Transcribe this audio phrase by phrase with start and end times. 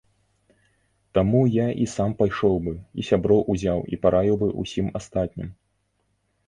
[1.17, 5.49] Таму я і сам пайшоў бы, і сяброў узяў і параіў бы ўсім астатнім.